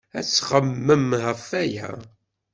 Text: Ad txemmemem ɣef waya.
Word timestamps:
Ad 0.17 0.25
txemmemem 0.25 1.11
ɣef 1.23 1.43
waya. 1.51 1.89